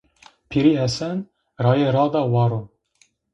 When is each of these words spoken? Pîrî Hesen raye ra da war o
Pîrî 0.49 0.73
Hesen 0.81 1.17
raye 1.63 1.89
ra 1.95 2.05
da 2.13 2.21
war 2.33 2.51
o 2.59 2.61